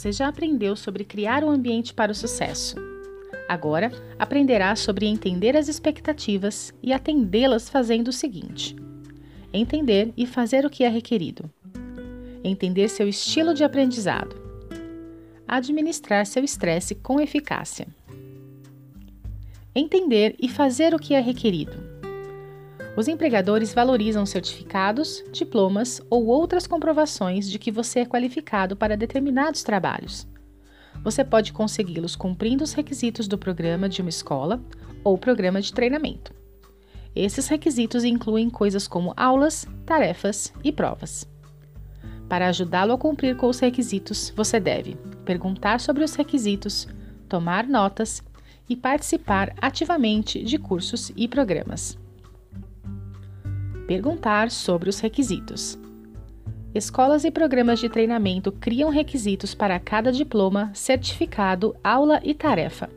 [0.00, 2.74] Você já aprendeu sobre criar um ambiente para o sucesso.
[3.46, 8.74] Agora, aprenderá sobre entender as expectativas e atendê-las fazendo o seguinte:
[9.52, 11.50] entender e fazer o que é requerido,
[12.42, 14.34] entender seu estilo de aprendizado,
[15.46, 17.86] administrar seu estresse com eficácia,
[19.74, 21.89] entender e fazer o que é requerido.
[22.96, 29.62] Os empregadores valorizam certificados, diplomas ou outras comprovações de que você é qualificado para determinados
[29.62, 30.26] trabalhos.
[31.02, 34.60] Você pode consegui-los cumprindo os requisitos do programa de uma escola
[35.04, 36.34] ou programa de treinamento.
[37.14, 41.28] Esses requisitos incluem coisas como aulas, tarefas e provas.
[42.28, 46.86] Para ajudá-lo a cumprir com os requisitos, você deve perguntar sobre os requisitos,
[47.28, 48.22] tomar notas
[48.68, 51.99] e participar ativamente de cursos e programas.
[53.90, 55.76] Perguntar sobre os requisitos.
[56.72, 62.88] Escolas e programas de treinamento criam requisitos para cada diploma, certificado, aula e tarefa.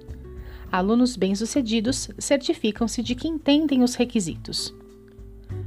[0.72, 4.72] Alunos bem-sucedidos certificam-se de que entendem os requisitos.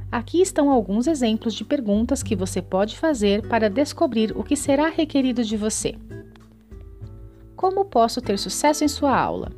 [0.09, 4.87] Aqui estão alguns exemplos de perguntas que você pode fazer para descobrir o que será
[4.87, 5.93] requerido de você.
[7.53, 9.51] Como posso ter sucesso em sua aula?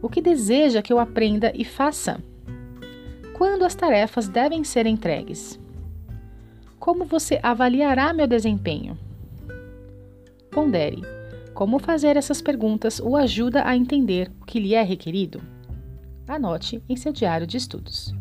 [0.00, 2.24] O que deseja que eu aprenda e faça?
[3.42, 5.58] Quando as tarefas devem ser entregues?
[6.78, 8.96] Como você avaliará meu desempenho?
[10.48, 11.02] Pondere.
[11.52, 15.42] Como fazer essas perguntas o ajuda a entender o que lhe é requerido?
[16.28, 18.14] Anote em seu diário de estudos.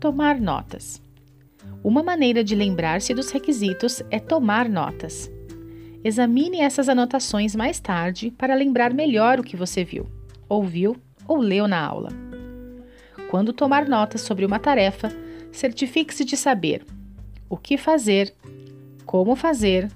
[0.00, 0.98] Tomar notas.
[1.84, 5.30] Uma maneira de lembrar-se dos requisitos é tomar notas.
[6.02, 10.10] Examine essas anotações mais tarde para lembrar melhor o que você viu,
[10.48, 10.96] ouviu
[11.28, 12.08] ou leu na aula.
[13.28, 15.12] Quando tomar notas sobre uma tarefa,
[15.52, 16.82] certifique-se de saber
[17.46, 18.32] o que fazer,
[19.04, 19.90] como fazer,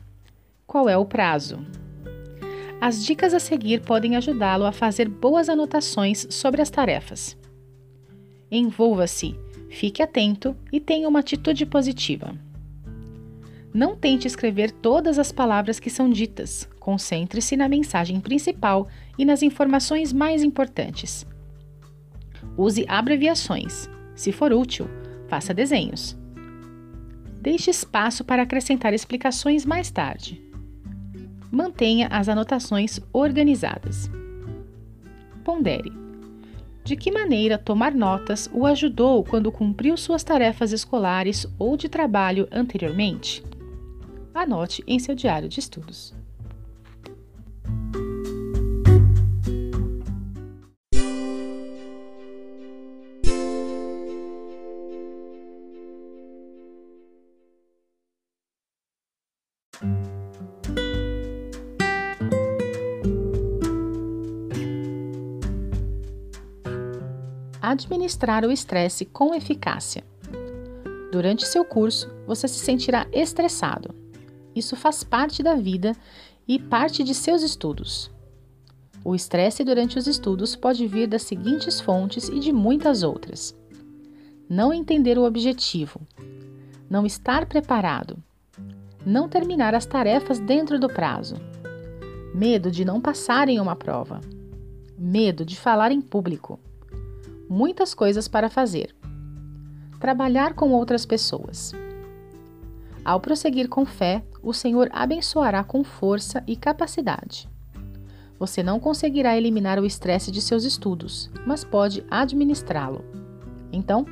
[0.66, 1.64] qual é o prazo.
[2.78, 7.34] As dicas a seguir podem ajudá-lo a fazer boas anotações sobre as tarefas.
[8.50, 9.42] Envolva-se
[9.74, 12.32] Fique atento e tenha uma atitude positiva.
[13.74, 16.68] Não tente escrever todas as palavras que são ditas.
[16.78, 18.86] Concentre-se na mensagem principal
[19.18, 21.26] e nas informações mais importantes.
[22.56, 23.90] Use abreviações.
[24.14, 24.86] Se for útil,
[25.26, 26.16] faça desenhos.
[27.40, 30.40] Deixe espaço para acrescentar explicações mais tarde.
[31.50, 34.08] Mantenha as anotações organizadas.
[35.42, 36.03] Pondere.
[36.84, 42.46] De que maneira tomar notas o ajudou quando cumpriu suas tarefas escolares ou de trabalho
[42.52, 43.42] anteriormente?
[44.34, 46.14] Anote em seu diário de estudos.
[67.74, 70.04] Administrar o estresse com eficácia.
[71.12, 73.94] Durante seu curso, você se sentirá estressado.
[74.54, 75.92] Isso faz parte da vida
[76.46, 78.10] e parte de seus estudos.
[79.04, 83.54] O estresse durante os estudos pode vir das seguintes fontes e de muitas outras:
[84.48, 86.00] não entender o objetivo,
[86.88, 88.16] não estar preparado,
[89.04, 91.36] não terminar as tarefas dentro do prazo,
[92.34, 94.20] medo de não passar em uma prova,
[94.98, 96.58] medo de falar em público
[97.48, 98.94] muitas coisas para fazer.
[100.00, 101.72] Trabalhar com outras pessoas.
[103.04, 107.48] Ao prosseguir com fé, o Senhor abençoará com força e capacidade.
[108.38, 113.04] Você não conseguirá eliminar o estresse de seus estudos, mas pode administrá-lo.
[113.72, 114.04] Então,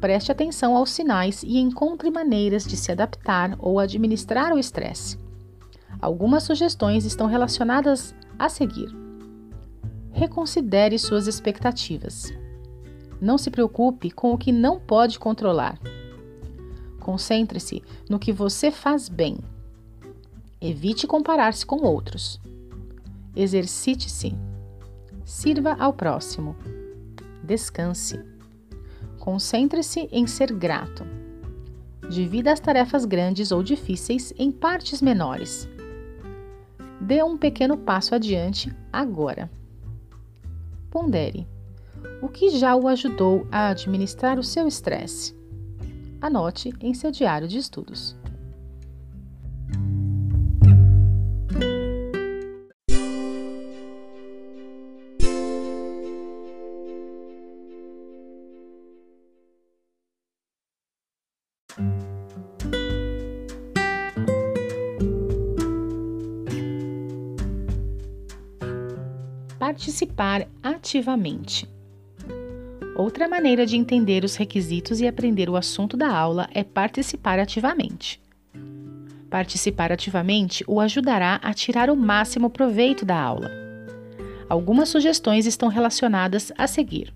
[0.00, 5.18] preste atenção aos sinais e encontre maneiras de se adaptar ou administrar o estresse.
[6.00, 8.88] Algumas sugestões estão relacionadas a seguir.
[10.10, 12.32] Reconsidere suas expectativas.
[13.22, 15.78] Não se preocupe com o que não pode controlar.
[16.98, 17.80] Concentre-se
[18.10, 19.38] no que você faz bem.
[20.60, 22.40] Evite comparar-se com outros.
[23.36, 24.34] Exercite-se.
[25.24, 26.56] Sirva ao próximo.
[27.44, 28.20] Descanse.
[29.20, 31.04] Concentre-se em ser grato.
[32.10, 35.68] Divida as tarefas grandes ou difíceis em partes menores.
[37.00, 39.48] Dê um pequeno passo adiante agora.
[40.90, 41.46] Pondere
[42.22, 45.36] o que já o ajudou a administrar o seu estresse.
[46.20, 48.16] Anote em seu diário de estudos.
[69.58, 71.68] Participar ativamente.
[73.02, 78.22] Outra maneira de entender os requisitos e aprender o assunto da aula é participar ativamente.
[79.28, 83.50] Participar ativamente o ajudará a tirar o máximo proveito da aula.
[84.48, 87.12] Algumas sugestões estão relacionadas a seguir.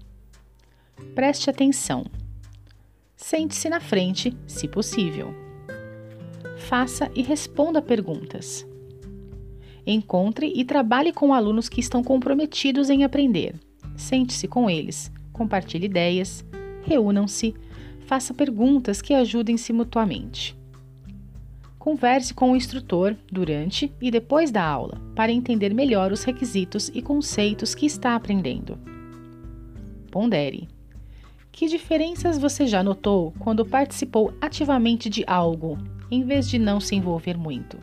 [1.14, 2.04] Preste atenção.
[3.14, 5.32] Sente-se na frente, se possível.
[6.58, 8.66] Faça e responda perguntas.
[9.86, 13.54] Encontre e trabalhe com alunos que estão comprometidos em aprender.
[13.96, 16.44] Sente-se com eles compartilhe ideias,
[16.82, 17.54] reúnam-se,
[18.06, 20.56] faça perguntas que ajudem-se mutuamente.
[21.78, 27.02] Converse com o instrutor durante e depois da aula para entender melhor os requisitos e
[27.02, 28.78] conceitos que está aprendendo.
[30.10, 30.68] Pondere.
[31.52, 35.78] Que diferenças você já notou quando participou ativamente de algo,
[36.10, 37.78] em vez de não se envolver muito?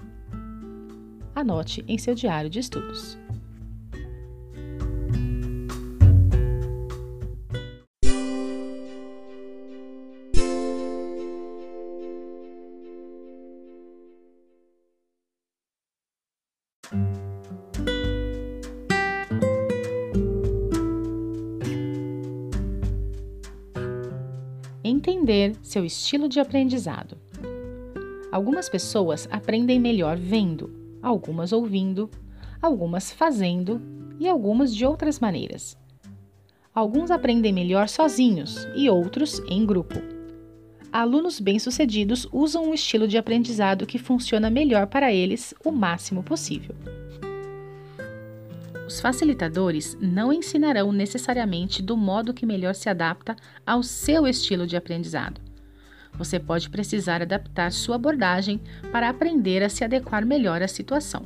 [1.33, 3.17] Anote em seu diário de estudos.
[25.05, 27.17] Entender seu estilo de aprendizado.
[28.31, 32.09] Algumas pessoas aprendem melhor vendo, algumas ouvindo,
[32.61, 33.81] algumas fazendo
[34.17, 35.77] e algumas de outras maneiras.
[36.73, 39.95] Alguns aprendem melhor sozinhos e outros em grupo.
[40.89, 46.73] Alunos bem-sucedidos usam um estilo de aprendizado que funciona melhor para eles o máximo possível.
[48.85, 53.35] Os facilitadores não ensinarão necessariamente do modo que melhor se adapta
[53.65, 55.39] ao seu estilo de aprendizado.
[56.13, 61.25] Você pode precisar adaptar sua abordagem para aprender a se adequar melhor à situação.